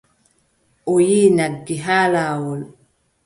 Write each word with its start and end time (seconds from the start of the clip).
A 0.91 0.93
yiʼi 1.07 1.27
nagge 1.37 1.75
haa 1.85 2.05
laawol. 2.13 2.61